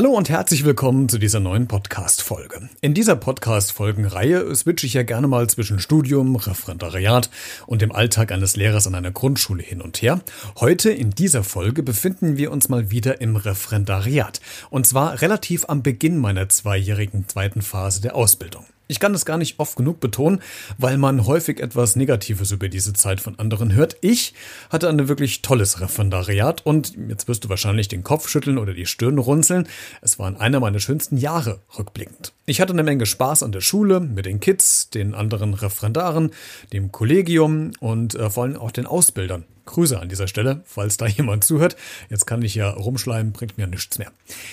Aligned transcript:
Hallo 0.00 0.12
und 0.12 0.30
herzlich 0.30 0.64
willkommen 0.64 1.10
zu 1.10 1.18
dieser 1.18 1.40
neuen 1.40 1.68
Podcast-Folge. 1.68 2.70
In 2.80 2.94
dieser 2.94 3.16
Podcast-Folgenreihe 3.16 4.56
switche 4.56 4.86
ich 4.86 4.94
ja 4.94 5.02
gerne 5.02 5.26
mal 5.26 5.46
zwischen 5.50 5.78
Studium, 5.78 6.36
Referendariat 6.36 7.28
und 7.66 7.82
dem 7.82 7.92
Alltag 7.92 8.32
eines 8.32 8.56
Lehrers 8.56 8.86
an 8.86 8.94
einer 8.94 9.10
Grundschule 9.10 9.62
hin 9.62 9.82
und 9.82 10.00
her. 10.00 10.22
Heute 10.58 10.90
in 10.90 11.10
dieser 11.10 11.44
Folge 11.44 11.82
befinden 11.82 12.38
wir 12.38 12.50
uns 12.50 12.70
mal 12.70 12.90
wieder 12.90 13.20
im 13.20 13.36
Referendariat. 13.36 14.40
Und 14.70 14.86
zwar 14.86 15.20
relativ 15.20 15.66
am 15.68 15.82
Beginn 15.82 16.16
meiner 16.16 16.48
zweijährigen 16.48 17.28
zweiten 17.28 17.60
Phase 17.60 18.00
der 18.00 18.16
Ausbildung. 18.16 18.64
Ich 18.90 18.98
kann 18.98 19.12
das 19.12 19.24
gar 19.24 19.38
nicht 19.38 19.60
oft 19.60 19.76
genug 19.76 20.00
betonen, 20.00 20.42
weil 20.76 20.98
man 20.98 21.24
häufig 21.24 21.60
etwas 21.60 21.94
Negatives 21.94 22.50
über 22.50 22.68
diese 22.68 22.92
Zeit 22.92 23.20
von 23.20 23.38
anderen 23.38 23.72
hört. 23.72 23.96
Ich 24.00 24.34
hatte 24.68 24.88
ein 24.88 25.06
wirklich 25.06 25.42
tolles 25.42 25.80
Referendariat 25.80 26.66
und 26.66 26.94
jetzt 27.08 27.28
wirst 27.28 27.44
du 27.44 27.48
wahrscheinlich 27.48 27.86
den 27.86 28.02
Kopf 28.02 28.28
schütteln 28.28 28.58
oder 28.58 28.74
die 28.74 28.86
Stirn 28.86 29.18
runzeln. 29.18 29.68
Es 30.02 30.18
waren 30.18 30.36
einer 30.36 30.58
meiner 30.58 30.80
schönsten 30.80 31.18
Jahre 31.18 31.60
rückblickend. 31.78 32.32
Ich 32.46 32.60
hatte 32.60 32.72
eine 32.72 32.82
Menge 32.82 33.06
Spaß 33.06 33.44
an 33.44 33.52
der 33.52 33.60
Schule, 33.60 34.00
mit 34.00 34.26
den 34.26 34.40
Kids, 34.40 34.90
den 34.90 35.14
anderen 35.14 35.54
Referendaren, 35.54 36.32
dem 36.72 36.90
Kollegium 36.90 37.70
und 37.78 38.16
äh, 38.16 38.28
vor 38.28 38.42
allem 38.42 38.56
auch 38.56 38.72
den 38.72 38.86
Ausbildern. 38.86 39.44
Grüße 39.70 39.98
an 39.98 40.08
dieser 40.08 40.28
Stelle, 40.28 40.62
falls 40.64 40.96
da 40.96 41.06
jemand 41.06 41.44
zuhört. 41.44 41.76
Jetzt 42.08 42.26
kann 42.26 42.42
ich 42.42 42.54
ja 42.54 42.70
rumschleimen, 42.70 43.32
bringt 43.32 43.58
mir 43.58 43.66
nichts 43.66 43.98
mehr. 43.98 44.12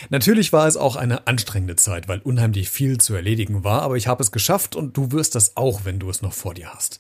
Natürlich 0.10 0.54
war 0.54 0.68
es 0.68 0.78
auch 0.78 0.96
eine 0.96 1.28
anstrengende 1.28 1.76
Zeit, 1.76 2.08
weil 2.08 2.20
unheimlich 2.20 2.70
viel 2.70 2.98
zu 3.00 3.14
erledigen 3.14 3.64
war, 3.64 3.82
aber 3.82 3.98
ich 3.98 4.08
habe 4.08 4.24
es 4.24 4.32
geschafft 4.32 4.76
und 4.76 4.96
du 4.98 5.12
wirst 5.12 5.36
das 5.36 5.58
auch, 5.58 5.86
wenn 5.86 6.00
du 6.00 6.10
es 6.10 6.22
noch 6.22 6.34
vor 6.34 6.54
dir 6.54 6.74
hast. 6.74 7.00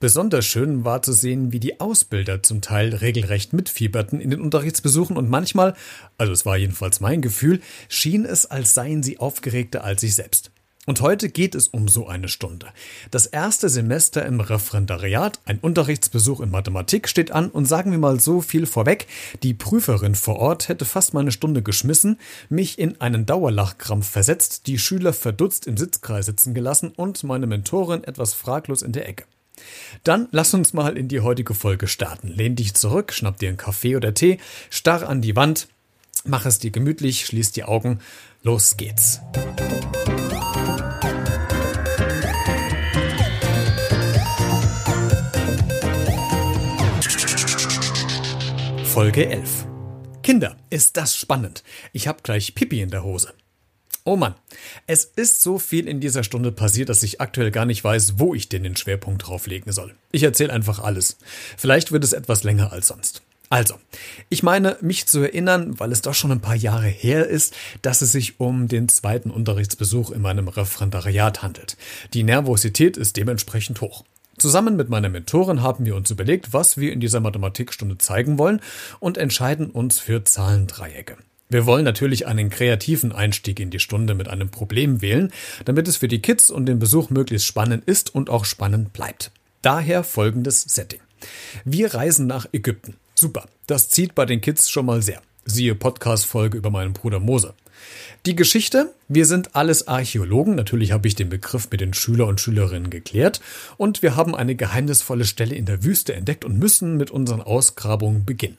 Besonders 0.00 0.44
schön 0.46 0.84
war 0.84 1.02
zu 1.02 1.12
sehen, 1.12 1.52
wie 1.52 1.60
die 1.60 1.80
Ausbilder 1.80 2.42
zum 2.42 2.60
Teil 2.60 2.94
regelrecht 2.94 3.52
mitfieberten 3.52 4.20
in 4.20 4.30
den 4.30 4.40
Unterrichtsbesuchen 4.40 5.16
und 5.16 5.30
manchmal, 5.30 5.74
also 6.18 6.32
es 6.32 6.44
war 6.44 6.56
jedenfalls 6.56 7.00
mein 7.00 7.22
Gefühl, 7.22 7.60
schien 7.88 8.24
es, 8.24 8.46
als 8.46 8.74
seien 8.74 9.02
sie 9.02 9.18
aufgeregter 9.18 9.84
als 9.84 10.02
ich 10.02 10.14
selbst. 10.14 10.51
Und 10.84 11.00
heute 11.00 11.28
geht 11.28 11.54
es 11.54 11.68
um 11.68 11.86
so 11.86 12.08
eine 12.08 12.26
Stunde. 12.26 12.66
Das 13.12 13.26
erste 13.26 13.68
Semester 13.68 14.26
im 14.26 14.40
Referendariat, 14.40 15.38
ein 15.44 15.60
Unterrichtsbesuch 15.60 16.40
in 16.40 16.50
Mathematik 16.50 17.08
steht 17.08 17.30
an 17.30 17.50
und 17.50 17.66
sagen 17.66 17.92
wir 17.92 17.98
mal 17.98 18.18
so 18.18 18.40
viel 18.40 18.66
vorweg, 18.66 19.06
die 19.44 19.54
Prüferin 19.54 20.16
vor 20.16 20.40
Ort 20.40 20.68
hätte 20.68 20.84
fast 20.84 21.14
meine 21.14 21.30
Stunde 21.30 21.62
geschmissen, 21.62 22.18
mich 22.48 22.80
in 22.80 23.00
einen 23.00 23.26
Dauerlachkrampf 23.26 24.10
versetzt, 24.10 24.66
die 24.66 24.78
Schüler 24.80 25.12
verdutzt 25.12 25.68
im 25.68 25.76
Sitzkreis 25.76 26.26
sitzen 26.26 26.52
gelassen 26.52 26.92
und 26.96 27.22
meine 27.22 27.46
Mentorin 27.46 28.02
etwas 28.02 28.34
fraglos 28.34 28.82
in 28.82 28.90
der 28.90 29.08
Ecke. 29.08 29.24
Dann 30.02 30.26
lass 30.32 30.52
uns 30.52 30.72
mal 30.72 30.96
in 30.96 31.06
die 31.06 31.20
heutige 31.20 31.54
Folge 31.54 31.86
starten. 31.86 32.26
Lehn 32.26 32.56
dich 32.56 32.74
zurück, 32.74 33.12
schnapp 33.12 33.38
dir 33.38 33.50
einen 33.50 33.56
Kaffee 33.56 33.94
oder 33.94 34.14
Tee, 34.14 34.38
starr 34.68 35.08
an 35.08 35.20
die 35.20 35.36
Wand, 35.36 35.68
mach 36.24 36.44
es 36.44 36.58
dir 36.58 36.72
gemütlich, 36.72 37.24
schließ 37.26 37.52
die 37.52 37.62
Augen, 37.62 38.00
los 38.42 38.76
geht's. 38.76 39.20
Folge 48.92 49.26
11. 49.26 49.66
Kinder, 50.22 50.54
ist 50.68 50.98
das 50.98 51.16
spannend. 51.16 51.64
Ich 51.94 52.08
hab 52.08 52.22
gleich 52.22 52.54
Pipi 52.54 52.82
in 52.82 52.90
der 52.90 53.02
Hose. 53.02 53.32
Oh 54.04 54.16
Mann, 54.16 54.34
es 54.86 55.06
ist 55.06 55.40
so 55.40 55.58
viel 55.58 55.88
in 55.88 55.98
dieser 55.98 56.22
Stunde 56.22 56.52
passiert, 56.52 56.90
dass 56.90 57.02
ich 57.02 57.18
aktuell 57.18 57.50
gar 57.50 57.64
nicht 57.64 57.82
weiß, 57.82 58.18
wo 58.18 58.34
ich 58.34 58.50
denn 58.50 58.64
den 58.64 58.76
Schwerpunkt 58.76 59.26
drauflegen 59.26 59.72
soll. 59.72 59.94
Ich 60.10 60.24
erzähle 60.24 60.52
einfach 60.52 60.78
alles. 60.78 61.16
Vielleicht 61.56 61.90
wird 61.90 62.04
es 62.04 62.12
etwas 62.12 62.44
länger 62.44 62.70
als 62.70 62.88
sonst. 62.88 63.22
Also, 63.48 63.76
ich 64.28 64.42
meine, 64.42 64.76
mich 64.82 65.06
zu 65.06 65.20
erinnern, 65.20 65.80
weil 65.80 65.90
es 65.90 66.02
doch 66.02 66.14
schon 66.14 66.32
ein 66.32 66.42
paar 66.42 66.54
Jahre 66.54 66.88
her 66.88 67.26
ist, 67.26 67.54
dass 67.80 68.02
es 68.02 68.12
sich 68.12 68.40
um 68.40 68.68
den 68.68 68.90
zweiten 68.90 69.30
Unterrichtsbesuch 69.30 70.10
in 70.10 70.20
meinem 70.20 70.48
Referendariat 70.48 71.42
handelt. 71.42 71.78
Die 72.12 72.24
Nervosität 72.24 72.98
ist 72.98 73.16
dementsprechend 73.16 73.80
hoch. 73.80 74.04
Zusammen 74.42 74.74
mit 74.74 74.88
meiner 74.88 75.08
Mentorin 75.08 75.62
haben 75.62 75.86
wir 75.86 75.94
uns 75.94 76.10
überlegt, 76.10 76.52
was 76.52 76.76
wir 76.76 76.92
in 76.92 76.98
dieser 76.98 77.20
Mathematikstunde 77.20 77.98
zeigen 77.98 78.38
wollen 78.38 78.60
und 78.98 79.16
entscheiden 79.16 79.70
uns 79.70 80.00
für 80.00 80.24
Zahlendreiecke. 80.24 81.16
Wir 81.48 81.64
wollen 81.64 81.84
natürlich 81.84 82.26
einen 82.26 82.50
kreativen 82.50 83.12
Einstieg 83.12 83.60
in 83.60 83.70
die 83.70 83.78
Stunde 83.78 84.16
mit 84.16 84.26
einem 84.26 84.50
Problem 84.50 85.00
wählen, 85.00 85.30
damit 85.64 85.86
es 85.86 85.98
für 85.98 86.08
die 86.08 86.20
Kids 86.20 86.50
und 86.50 86.66
den 86.66 86.80
Besuch 86.80 87.08
möglichst 87.08 87.46
spannend 87.46 87.84
ist 87.84 88.12
und 88.12 88.30
auch 88.30 88.44
spannend 88.44 88.92
bleibt. 88.92 89.30
Daher 89.62 90.02
folgendes 90.02 90.62
Setting. 90.62 90.98
Wir 91.64 91.94
reisen 91.94 92.26
nach 92.26 92.46
Ägypten. 92.52 92.96
Super, 93.14 93.46
das 93.68 93.90
zieht 93.90 94.16
bei 94.16 94.26
den 94.26 94.40
Kids 94.40 94.68
schon 94.68 94.86
mal 94.86 95.02
sehr. 95.02 95.22
Siehe 95.44 95.74
Podcast-Folge 95.74 96.56
über 96.56 96.70
meinen 96.70 96.92
Bruder 96.92 97.20
Mose. 97.20 97.54
Die 98.26 98.36
Geschichte, 98.36 98.94
wir 99.08 99.26
sind 99.26 99.56
alles 99.56 99.88
Archäologen, 99.88 100.54
natürlich 100.54 100.92
habe 100.92 101.08
ich 101.08 101.16
den 101.16 101.28
Begriff 101.28 101.68
mit 101.70 101.80
den 101.80 101.94
Schüler 101.94 102.28
und 102.28 102.40
Schülerinnen 102.40 102.90
geklärt, 102.90 103.40
und 103.76 104.02
wir 104.02 104.14
haben 104.14 104.36
eine 104.36 104.54
geheimnisvolle 104.54 105.24
Stelle 105.24 105.56
in 105.56 105.66
der 105.66 105.82
Wüste 105.82 106.14
entdeckt 106.14 106.44
und 106.44 106.58
müssen 106.58 106.96
mit 106.96 107.10
unseren 107.10 107.42
Ausgrabungen 107.42 108.24
beginnen. 108.24 108.58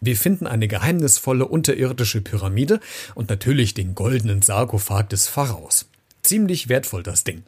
Wir 0.00 0.16
finden 0.16 0.46
eine 0.46 0.68
geheimnisvolle 0.68 1.46
unterirdische 1.46 2.22
Pyramide 2.22 2.80
und 3.14 3.28
natürlich 3.28 3.74
den 3.74 3.94
goldenen 3.94 4.40
Sarkophag 4.40 5.08
des 5.10 5.28
Pharaos. 5.28 5.86
Ziemlich 6.22 6.68
wertvoll 6.70 7.02
das 7.02 7.24
Ding. 7.24 7.42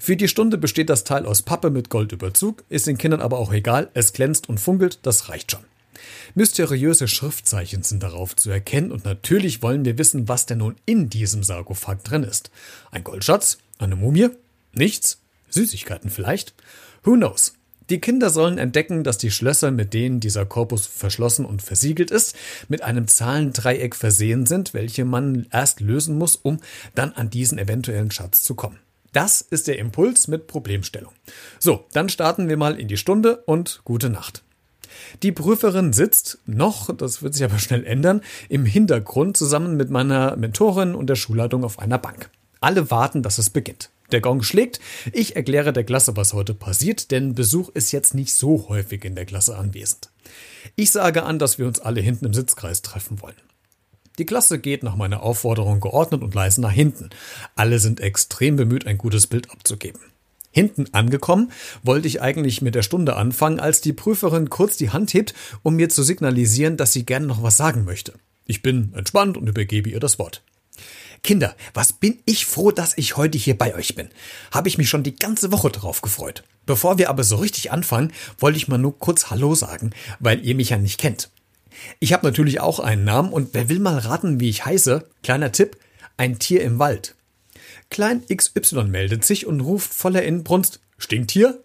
Für 0.00 0.16
die 0.16 0.28
Stunde 0.28 0.58
besteht 0.58 0.90
das 0.90 1.04
Teil 1.04 1.26
aus 1.26 1.42
Pappe 1.42 1.70
mit 1.70 1.90
Goldüberzug, 1.90 2.64
ist 2.68 2.86
den 2.86 2.98
Kindern 2.98 3.20
aber 3.20 3.38
auch 3.38 3.52
egal, 3.52 3.90
es 3.94 4.12
glänzt 4.12 4.48
und 4.48 4.58
funkelt, 4.58 4.98
das 5.02 5.28
reicht 5.28 5.52
schon. 5.52 5.64
Mysteriöse 6.34 7.08
Schriftzeichen 7.08 7.82
sind 7.82 8.02
darauf 8.02 8.36
zu 8.36 8.50
erkennen 8.50 8.92
und 8.92 9.04
natürlich 9.04 9.62
wollen 9.62 9.84
wir 9.84 9.98
wissen, 9.98 10.28
was 10.28 10.46
denn 10.46 10.58
nun 10.58 10.76
in 10.86 11.10
diesem 11.10 11.42
Sarkophag 11.42 12.02
drin 12.04 12.22
ist. 12.22 12.50
Ein 12.90 13.04
Goldschatz? 13.04 13.58
Eine 13.78 13.96
Mumie? 13.96 14.28
Nichts? 14.72 15.20
Süßigkeiten 15.50 16.10
vielleicht? 16.10 16.54
Who 17.02 17.14
knows? 17.14 17.54
Die 17.88 18.00
Kinder 18.00 18.30
sollen 18.30 18.58
entdecken, 18.58 19.04
dass 19.04 19.16
die 19.16 19.30
Schlösser, 19.30 19.70
mit 19.70 19.94
denen 19.94 20.18
dieser 20.18 20.44
Korpus 20.44 20.86
verschlossen 20.86 21.44
und 21.44 21.62
versiegelt 21.62 22.10
ist, 22.10 22.34
mit 22.68 22.82
einem 22.82 23.06
Zahlendreieck 23.06 23.94
versehen 23.94 24.44
sind, 24.44 24.74
welche 24.74 25.04
man 25.04 25.46
erst 25.52 25.80
lösen 25.80 26.18
muss, 26.18 26.34
um 26.34 26.58
dann 26.96 27.12
an 27.12 27.30
diesen 27.30 27.58
eventuellen 27.58 28.10
Schatz 28.10 28.42
zu 28.42 28.56
kommen. 28.56 28.80
Das 29.12 29.40
ist 29.40 29.68
der 29.68 29.78
Impuls 29.78 30.26
mit 30.26 30.46
Problemstellung. 30.46 31.12
So, 31.58 31.86
dann 31.92 32.08
starten 32.08 32.48
wir 32.48 32.56
mal 32.56 32.78
in 32.78 32.88
die 32.88 32.96
Stunde 32.96 33.38
und 33.46 33.80
gute 33.84 34.10
Nacht. 34.10 34.42
Die 35.22 35.32
Prüferin 35.32 35.92
sitzt 35.92 36.38
noch, 36.46 36.94
das 36.94 37.22
wird 37.22 37.34
sich 37.34 37.44
aber 37.44 37.58
schnell 37.58 37.84
ändern, 37.84 38.20
im 38.48 38.64
Hintergrund 38.64 39.36
zusammen 39.36 39.76
mit 39.76 39.90
meiner 39.90 40.36
Mentorin 40.36 40.94
und 40.94 41.08
der 41.08 41.16
Schulleitung 41.16 41.64
auf 41.64 41.78
einer 41.78 41.98
Bank. 41.98 42.30
Alle 42.60 42.90
warten, 42.90 43.22
dass 43.22 43.38
es 43.38 43.50
beginnt. 43.50 43.90
Der 44.12 44.20
Gong 44.20 44.42
schlägt. 44.42 44.80
Ich 45.12 45.36
erkläre 45.36 45.72
der 45.72 45.84
Klasse, 45.84 46.16
was 46.16 46.32
heute 46.32 46.54
passiert, 46.54 47.10
denn 47.10 47.34
Besuch 47.34 47.70
ist 47.70 47.92
jetzt 47.92 48.14
nicht 48.14 48.32
so 48.32 48.68
häufig 48.68 49.04
in 49.04 49.14
der 49.14 49.26
Klasse 49.26 49.56
anwesend. 49.56 50.10
Ich 50.76 50.92
sage 50.92 51.24
an, 51.24 51.38
dass 51.38 51.58
wir 51.58 51.66
uns 51.66 51.80
alle 51.80 52.00
hinten 52.00 52.26
im 52.26 52.34
Sitzkreis 52.34 52.82
treffen 52.82 53.20
wollen. 53.20 53.36
Die 54.18 54.26
Klasse 54.26 54.58
geht 54.58 54.82
nach 54.82 54.96
meiner 54.96 55.22
Aufforderung 55.22 55.80
geordnet 55.80 56.22
und 56.22 56.34
leise 56.34 56.60
nach 56.60 56.72
hinten. 56.72 57.10
Alle 57.54 57.78
sind 57.78 58.00
extrem 58.00 58.56
bemüht, 58.56 58.86
ein 58.86 58.96
gutes 58.96 59.26
Bild 59.26 59.50
abzugeben. 59.50 60.00
Hinten 60.56 60.86
angekommen, 60.92 61.52
wollte 61.82 62.08
ich 62.08 62.22
eigentlich 62.22 62.62
mit 62.62 62.74
der 62.74 62.80
Stunde 62.80 63.16
anfangen, 63.16 63.60
als 63.60 63.82
die 63.82 63.92
Prüferin 63.92 64.48
kurz 64.48 64.78
die 64.78 64.88
Hand 64.88 65.12
hebt, 65.12 65.34
um 65.62 65.76
mir 65.76 65.90
zu 65.90 66.02
signalisieren, 66.02 66.78
dass 66.78 66.94
sie 66.94 67.04
gerne 67.04 67.26
noch 67.26 67.42
was 67.42 67.58
sagen 67.58 67.84
möchte. 67.84 68.14
Ich 68.46 68.62
bin 68.62 68.94
entspannt 68.96 69.36
und 69.36 69.46
übergebe 69.46 69.90
ihr 69.90 70.00
das 70.00 70.18
Wort. 70.18 70.42
Kinder, 71.22 71.54
was 71.74 71.92
bin 71.92 72.20
ich 72.24 72.46
froh, 72.46 72.70
dass 72.70 72.96
ich 72.96 73.18
heute 73.18 73.36
hier 73.36 73.58
bei 73.58 73.74
euch 73.74 73.96
bin. 73.96 74.08
Habe 74.50 74.68
ich 74.68 74.78
mich 74.78 74.88
schon 74.88 75.02
die 75.02 75.16
ganze 75.16 75.52
Woche 75.52 75.68
darauf 75.68 76.00
gefreut. 76.00 76.42
Bevor 76.64 76.96
wir 76.96 77.10
aber 77.10 77.22
so 77.22 77.36
richtig 77.36 77.70
anfangen, 77.70 78.14
wollte 78.38 78.56
ich 78.56 78.66
mal 78.66 78.78
nur 78.78 78.98
kurz 78.98 79.28
Hallo 79.28 79.54
sagen, 79.54 79.90
weil 80.20 80.42
ihr 80.42 80.54
mich 80.54 80.70
ja 80.70 80.78
nicht 80.78 80.98
kennt. 80.98 81.28
Ich 81.98 82.14
habe 82.14 82.26
natürlich 82.26 82.60
auch 82.60 82.80
einen 82.80 83.04
Namen 83.04 83.30
und 83.30 83.50
wer 83.52 83.68
will 83.68 83.78
mal 83.78 83.98
raten, 83.98 84.40
wie 84.40 84.48
ich 84.48 84.64
heiße? 84.64 85.06
Kleiner 85.22 85.52
Tipp, 85.52 85.76
ein 86.16 86.38
Tier 86.38 86.62
im 86.62 86.78
Wald. 86.78 87.14
Klein 87.90 88.22
XY 88.26 88.84
meldet 88.84 89.24
sich 89.24 89.46
und 89.46 89.60
ruft 89.60 89.92
voller 89.92 90.22
Inbrunst, 90.22 90.80
stinkt 90.98 91.30
hier? 91.30 91.62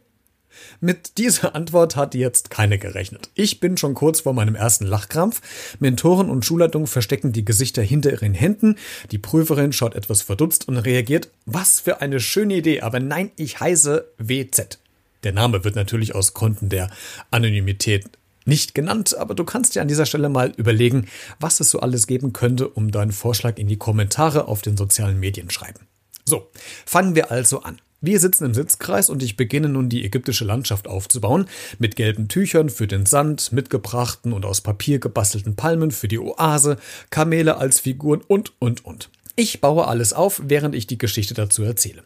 Mit 0.80 1.18
dieser 1.18 1.56
Antwort 1.56 1.96
hat 1.96 2.16
jetzt 2.16 2.50
keine 2.50 2.78
gerechnet. 2.78 3.30
Ich 3.36 3.60
bin 3.60 3.78
schon 3.78 3.94
kurz 3.94 4.22
vor 4.22 4.34
meinem 4.34 4.56
ersten 4.56 4.86
Lachkrampf. 4.86 5.42
Mentoren 5.80 6.30
und 6.30 6.46
Schulleitung 6.46 6.88
verstecken 6.88 7.32
die 7.32 7.46
Gesichter 7.46 7.82
hinter 7.82 8.12
ihren 8.12 8.34
Händen. 8.34 8.78
Die 9.12 9.18
Prüferin 9.18 9.74
schaut 9.74 9.96
etwas 9.96 10.22
verdutzt 10.22 10.68
und 10.68 10.78
reagiert, 10.78 11.30
was 11.46 11.80
für 11.80 12.02
eine 12.02 12.20
schöne 12.20 12.56
Idee, 12.56 12.82
aber 12.82 13.00
nein, 13.00 13.32
ich 13.38 13.60
heiße 13.60 14.06
WZ. 14.18 14.80
Der 15.24 15.34
Name 15.34 15.64
wird 15.64 15.76
natürlich 15.76 16.16
aus 16.16 16.34
Gründen 16.34 16.70
der 16.70 16.90
Anonymität 17.30 18.10
nicht 18.46 18.74
genannt, 18.74 19.16
aber 19.16 19.36
du 19.36 19.44
kannst 19.44 19.76
dir 19.76 19.84
an 19.84 19.88
dieser 19.88 20.08
Stelle 20.08 20.28
mal 20.28 20.52
überlegen, 20.58 21.08
was 21.40 21.60
es 21.60 21.70
so 21.70 21.80
alles 21.80 22.08
geben 22.08 22.34
könnte, 22.34 22.68
um 22.68 22.92
deinen 22.92 23.12
Vorschlag 23.12 23.58
in 23.58 23.68
die 23.68 23.78
Kommentare 23.78 24.48
auf 24.48 24.64
den 24.64 24.78
sozialen 24.78 25.20
Medien 25.20 25.52
schreiben. 25.52 25.88
So, 26.32 26.48
fangen 26.86 27.14
wir 27.14 27.30
also 27.30 27.62
an. 27.64 27.82
Wir 28.00 28.18
sitzen 28.22 28.46
im 28.46 28.54
Sitzkreis 28.54 29.10
und 29.10 29.22
ich 29.22 29.36
beginne 29.36 29.68
nun 29.68 29.90
die 29.90 30.06
ägyptische 30.06 30.46
Landschaft 30.46 30.88
aufzubauen, 30.88 31.46
mit 31.78 31.98
gelben 31.98 32.30
Tüchern 32.30 32.70
für 32.70 32.88
den 32.88 33.06
Sand, 33.06 33.52
mitgebrachten 33.52 34.32
und 34.32 34.46
aus 34.46 34.62
Papier 34.62 35.00
gebastelten 35.00 35.58
Palmen 35.58 35.92
für 35.92 36.08
die 36.08 36.20
Oase, 36.20 36.78
Kamele 37.10 37.58
als 37.58 37.82
Figuren 37.82 38.22
und, 38.26 38.54
und, 38.60 38.86
und. 38.86 39.10
Ich 39.36 39.62
baue 39.62 39.88
alles 39.88 40.12
auf, 40.12 40.42
während 40.44 40.76
ich 40.76 40.88
die 40.88 40.98
Geschichte 40.98 41.34
dazu 41.34 41.64
erzähle. 41.64 42.04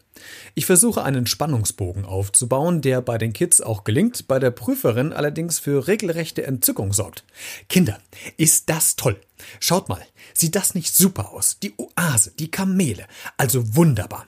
Ich 0.54 0.64
versuche 0.64 1.02
einen 1.02 1.26
Spannungsbogen 1.26 2.04
aufzubauen, 2.04 2.82
der 2.82 3.02
bei 3.02 3.18
den 3.18 3.32
Kids 3.32 3.60
auch 3.60 3.84
gelingt, 3.84 4.28
bei 4.28 4.38
der 4.38 4.52
Prüferin 4.52 5.12
allerdings 5.12 5.58
für 5.58 5.88
regelrechte 5.88 6.46
Entzückung 6.46 6.92
sorgt. 6.92 7.24
Kinder, 7.68 7.98
ist 8.36 8.70
das 8.70 8.94
toll. 8.94 9.20
Schaut 9.58 9.88
mal, 9.88 10.02
sieht 10.34 10.54
das 10.54 10.74
nicht 10.74 10.94
super 10.94 11.32
aus? 11.32 11.58
Die 11.58 11.74
Oase, 11.76 12.32
die 12.38 12.50
Kamele, 12.50 13.06
also 13.36 13.74
wunderbar. 13.74 14.26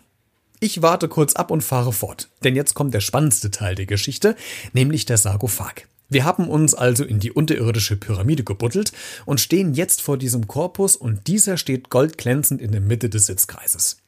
Ich 0.61 0.83
warte 0.83 1.09
kurz 1.09 1.35
ab 1.35 1.53
und 1.53 1.63
fahre 1.63 1.93
fort, 1.93 2.29
denn 2.43 2.57
jetzt 2.57 2.75
kommt 2.75 2.93
der 2.93 3.01
spannendste 3.01 3.53
Teil 3.53 3.77
der 3.77 3.87
Geschichte, 3.87 4.35
nämlich 4.73 5.07
der 5.07 5.17
Sarkophag. 5.17 5.87
Wir 6.11 6.25
haben 6.25 6.49
uns 6.49 6.75
also 6.75 7.05
in 7.05 7.21
die 7.21 7.33
unterirdische 7.33 7.97
Pyramide 7.97 8.43
gebuddelt 8.43 8.93
und 9.27 9.41
stehen 9.41 9.75
jetzt 9.75 10.01
vor 10.01 10.17
diesem 10.17 10.49
Korpus 10.49 10.97
und 10.97 11.27
dieser 11.27 11.59
steht 11.59 11.91
goldglänzend 11.91 12.63
in 12.63 12.73
der 12.73 12.81
Mitte 12.81 13.11
des 13.11 13.27
Sitzkreises. 13.27 13.99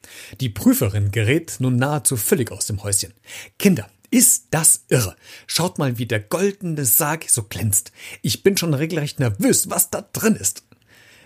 Die 0.40 0.48
Prüferin 0.48 1.10
gerät 1.10 1.56
nun 1.58 1.76
nahezu 1.76 2.16
völlig 2.16 2.52
aus 2.52 2.64
dem 2.64 2.82
Häuschen. 2.82 3.12
Kinder, 3.58 3.86
ist 4.10 4.46
das 4.50 4.84
irre? 4.88 5.14
Schaut 5.46 5.78
mal, 5.78 5.98
wie 5.98 6.06
der 6.06 6.20
goldene 6.20 6.86
Sarg 6.86 7.26
so 7.28 7.42
glänzt. 7.42 7.92
Ich 8.22 8.42
bin 8.42 8.56
schon 8.56 8.72
regelrecht 8.72 9.20
nervös, 9.20 9.68
was 9.68 9.90
da 9.90 10.00
drin 10.12 10.36
ist. 10.36 10.64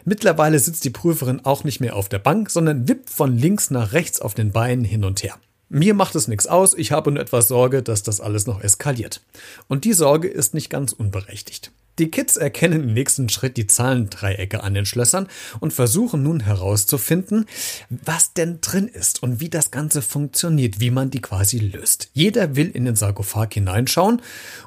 Mittlerweile 0.04 0.58
sitzt 0.58 0.84
die 0.84 0.90
Prüferin 0.90 1.44
auch 1.44 1.64
nicht 1.64 1.80
mehr 1.80 1.96
auf 1.96 2.08
der 2.08 2.18
Bank, 2.18 2.50
sondern 2.50 2.88
wippt 2.88 3.10
von 3.10 3.38
links 3.38 3.70
nach 3.70 3.92
rechts 3.92 4.20
auf 4.20 4.34
den 4.34 4.50
Beinen 4.50 4.84
hin 4.84 5.04
und 5.04 5.22
her. 5.22 5.38
Mir 5.68 5.94
macht 5.94 6.14
es 6.14 6.28
nichts 6.28 6.46
aus, 6.46 6.74
ich 6.74 6.92
habe 6.92 7.10
nur 7.10 7.22
etwas 7.22 7.48
Sorge, 7.48 7.82
dass 7.82 8.02
das 8.02 8.20
alles 8.20 8.46
noch 8.46 8.60
eskaliert. 8.60 9.22
Und 9.66 9.84
die 9.84 9.92
Sorge 9.92 10.28
ist 10.28 10.54
nicht 10.54 10.70
ganz 10.70 10.92
unberechtigt. 10.92 11.72
Die 11.98 12.10
Kids 12.10 12.36
erkennen 12.36 12.82
im 12.82 12.92
nächsten 12.92 13.28
Schritt 13.28 13.56
die 13.56 13.68
Zahlendreiecke 13.68 14.64
an 14.64 14.74
den 14.74 14.84
Schlössern 14.84 15.28
und 15.60 15.72
versuchen 15.72 16.24
nun 16.24 16.40
herauszufinden, 16.40 17.46
was 17.88 18.32
denn 18.32 18.60
drin 18.60 18.88
ist 18.88 19.22
und 19.22 19.38
wie 19.38 19.48
das 19.48 19.70
Ganze 19.70 20.02
funktioniert, 20.02 20.80
wie 20.80 20.90
man 20.90 21.10
die 21.10 21.20
quasi 21.20 21.58
löst. 21.58 22.10
Jeder 22.12 22.56
will 22.56 22.68
in 22.68 22.84
den 22.84 22.96
Sarkophag 22.96 23.50
hineinschauen 23.52 24.20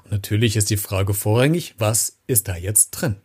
und 0.06 0.12
natürlich 0.12 0.56
ist 0.56 0.70
die 0.70 0.78
Frage 0.78 1.14
vorrangig, 1.14 1.76
was 1.78 2.18
ist 2.28 2.48
da 2.48 2.56
jetzt 2.56 2.92
drin? 2.92 3.18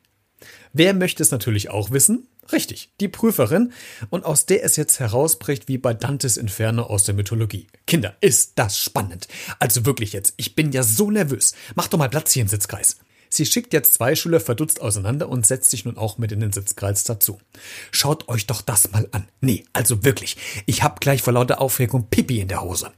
Wer 0.73 0.95
möchte 0.95 1.23
es 1.23 1.31
natürlich 1.31 1.71
auch 1.71 1.93
wissen? 1.93 2.27
Richtig, 2.53 2.91
die 3.01 3.09
Prüferin 3.09 3.73
und 4.11 4.25
aus 4.25 4.45
der 4.45 4.63
es 4.65 4.77
jetzt 4.77 5.01
herausbricht 5.01 5.69
wie 5.69 5.79
bei 5.79 5.95
Dantes 5.95 6.37
Inferno 6.37 6.83
aus 6.83 7.05
der 7.05 7.15
Mythologie. 7.15 7.67
Kinder, 7.87 8.15
ist 8.21 8.53
das 8.57 8.79
spannend. 8.79 9.27
Also 9.59 9.87
wirklich 9.87 10.13
jetzt, 10.13 10.35
ich 10.37 10.55
bin 10.55 10.71
ja 10.73 10.83
so 10.83 11.11
nervös. 11.11 11.55
Mach 11.75 11.89
doch 11.89 11.99
mal 11.99 12.11
Platz 12.11 12.33
hier 12.33 12.43
im 12.43 12.49
Sitzkreis. 12.49 12.99
Sie 13.31 13.47
schickt 13.47 13.73
jetzt 13.73 13.95
zwei 13.95 14.15
Schüler 14.15 14.41
verdutzt 14.41 14.83
auseinander 14.83 15.31
und 15.31 15.47
setzt 15.47 15.71
sich 15.71 15.87
nun 15.87 15.97
auch 15.97 16.19
mit 16.19 16.33
in 16.33 16.41
den 16.41 16.53
Sitzkreis 16.53 17.05
dazu. 17.05 17.41
Schaut 17.91 18.29
euch 18.29 18.47
doch 18.47 18.61
das 18.61 18.91
mal 18.93 19.09
an. 19.13 19.27
Nee, 19.41 19.65
also 19.73 20.05
wirklich, 20.05 20.37
ich 20.67 20.83
hab 20.83 21.01
gleich 21.01 21.23
vor 21.23 21.33
lauter 21.33 21.59
Aufregung 21.59 22.09
Pipi 22.11 22.41
in 22.41 22.49
der 22.49 22.61
Hose. 22.61 22.93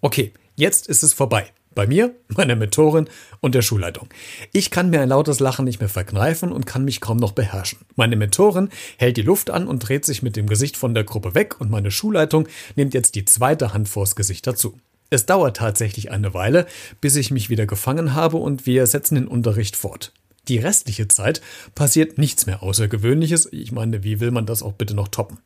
Okay, 0.00 0.32
jetzt 0.54 0.86
ist 0.86 1.02
es 1.02 1.12
vorbei. 1.12 1.52
Bei 1.74 1.86
mir, 1.86 2.14
meiner 2.28 2.56
Mentorin 2.56 3.08
und 3.40 3.54
der 3.54 3.62
Schulleitung. 3.62 4.08
Ich 4.52 4.70
kann 4.70 4.90
mir 4.90 5.00
ein 5.00 5.08
lautes 5.08 5.40
Lachen 5.40 5.64
nicht 5.64 5.80
mehr 5.80 5.88
verkneifen 5.88 6.52
und 6.52 6.66
kann 6.66 6.84
mich 6.84 7.00
kaum 7.00 7.16
noch 7.16 7.32
beherrschen. 7.32 7.80
Meine 7.96 8.16
Mentorin 8.16 8.70
hält 8.98 9.16
die 9.16 9.22
Luft 9.22 9.50
an 9.50 9.66
und 9.66 9.80
dreht 9.80 10.04
sich 10.04 10.22
mit 10.22 10.36
dem 10.36 10.46
Gesicht 10.46 10.76
von 10.76 10.94
der 10.94 11.04
Gruppe 11.04 11.34
weg 11.34 11.60
und 11.60 11.70
meine 11.70 11.90
Schulleitung 11.90 12.48
nimmt 12.76 12.94
jetzt 12.94 13.14
die 13.14 13.24
zweite 13.24 13.72
Hand 13.72 13.88
vors 13.88 14.16
Gesicht 14.16 14.46
dazu. 14.46 14.78
Es 15.10 15.26
dauert 15.26 15.56
tatsächlich 15.56 16.12
eine 16.12 16.34
Weile, 16.34 16.66
bis 17.00 17.16
ich 17.16 17.32
mich 17.32 17.50
wieder 17.50 17.66
gefangen 17.66 18.14
habe 18.14 18.36
und 18.36 18.66
wir 18.66 18.86
setzen 18.86 19.16
den 19.16 19.26
Unterricht 19.26 19.76
fort. 19.76 20.12
Die 20.48 20.58
restliche 20.58 21.08
Zeit 21.08 21.40
passiert 21.74 22.16
nichts 22.16 22.46
mehr 22.46 22.62
Außergewöhnliches. 22.62 23.52
Ich 23.52 23.72
meine, 23.72 24.04
wie 24.04 24.20
will 24.20 24.30
man 24.30 24.46
das 24.46 24.62
auch 24.62 24.72
bitte 24.72 24.94
noch 24.94 25.08
toppen? 25.08 25.38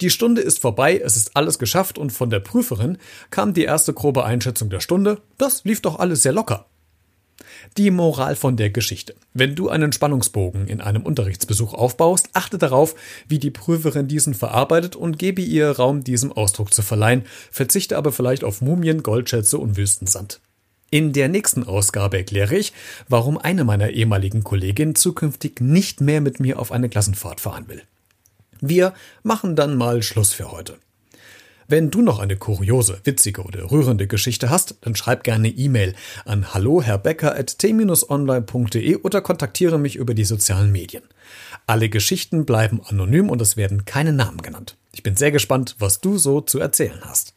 Die 0.00 0.10
Stunde 0.10 0.40
ist 0.40 0.60
vorbei, 0.60 1.00
es 1.04 1.16
ist 1.16 1.36
alles 1.36 1.58
geschafft 1.58 1.98
und 1.98 2.10
von 2.10 2.30
der 2.30 2.40
Prüferin 2.40 2.98
kam 3.30 3.54
die 3.54 3.64
erste 3.64 3.92
grobe 3.92 4.24
Einschätzung 4.24 4.70
der 4.70 4.80
Stunde. 4.80 5.20
Das 5.36 5.64
lief 5.64 5.80
doch 5.80 5.98
alles 5.98 6.22
sehr 6.22 6.32
locker. 6.32 6.66
Die 7.76 7.90
Moral 7.90 8.34
von 8.34 8.56
der 8.56 8.70
Geschichte. 8.70 9.14
Wenn 9.34 9.54
du 9.54 9.68
einen 9.68 9.92
Spannungsbogen 9.92 10.66
in 10.66 10.80
einem 10.80 11.02
Unterrichtsbesuch 11.02 11.74
aufbaust, 11.74 12.30
achte 12.32 12.58
darauf, 12.58 12.94
wie 13.28 13.38
die 13.38 13.50
Prüferin 13.50 14.08
diesen 14.08 14.34
verarbeitet 14.34 14.96
und 14.96 15.18
gebe 15.18 15.42
ihr 15.42 15.70
Raum, 15.70 16.02
diesem 16.02 16.32
Ausdruck 16.32 16.72
zu 16.72 16.82
verleihen, 16.82 17.24
verzichte 17.50 17.96
aber 17.96 18.12
vielleicht 18.12 18.44
auf 18.44 18.60
Mumien, 18.60 19.02
Goldschätze 19.02 19.58
und 19.58 19.76
Wüstensand. 19.76 20.40
In 20.90 21.12
der 21.12 21.28
nächsten 21.28 21.64
Ausgabe 21.64 22.16
erkläre 22.16 22.56
ich, 22.56 22.72
warum 23.08 23.36
eine 23.36 23.64
meiner 23.64 23.90
ehemaligen 23.90 24.42
Kolleginnen 24.42 24.94
zukünftig 24.94 25.60
nicht 25.60 26.00
mehr 26.00 26.22
mit 26.22 26.40
mir 26.40 26.58
auf 26.58 26.72
eine 26.72 26.88
Klassenfahrt 26.88 27.40
fahren 27.40 27.68
will. 27.68 27.82
Wir 28.60 28.94
machen 29.22 29.56
dann 29.56 29.76
mal 29.76 30.02
Schluss 30.02 30.32
für 30.32 30.52
heute. 30.52 30.78
Wenn 31.70 31.90
du 31.90 32.00
noch 32.00 32.18
eine 32.18 32.36
kuriose, 32.36 32.98
witzige 33.04 33.42
oder 33.42 33.70
rührende 33.70 34.06
Geschichte 34.06 34.48
hast, 34.48 34.76
dann 34.80 34.96
schreib 34.96 35.22
gerne 35.22 35.48
E-Mail 35.48 35.94
an 36.24 36.54
halloherbecker.t-online.de 36.54 38.96
oder 38.96 39.20
kontaktiere 39.20 39.78
mich 39.78 39.96
über 39.96 40.14
die 40.14 40.24
sozialen 40.24 40.72
Medien. 40.72 41.02
Alle 41.66 41.90
Geschichten 41.90 42.46
bleiben 42.46 42.80
anonym 42.86 43.28
und 43.28 43.42
es 43.42 43.58
werden 43.58 43.84
keine 43.84 44.14
Namen 44.14 44.40
genannt. 44.40 44.78
Ich 44.92 45.02
bin 45.02 45.14
sehr 45.14 45.30
gespannt, 45.30 45.76
was 45.78 46.00
du 46.00 46.16
so 46.16 46.40
zu 46.40 46.58
erzählen 46.58 47.02
hast. 47.02 47.34